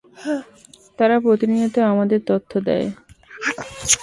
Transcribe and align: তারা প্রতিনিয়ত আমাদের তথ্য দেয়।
তারা 0.99 1.15
প্রতিনিয়ত 1.19 1.75
আমাদের 1.91 2.19
তথ্য 2.25 2.51
দেয়। 2.59 2.87